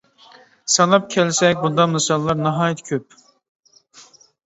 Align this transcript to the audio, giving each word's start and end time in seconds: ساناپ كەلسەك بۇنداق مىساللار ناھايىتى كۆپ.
ساناپ 0.75 1.05
كەلسەك 1.17 1.63
بۇنداق 1.67 1.93
مىساللار 1.93 2.43
ناھايىتى 2.49 2.91
كۆپ. 3.07 3.23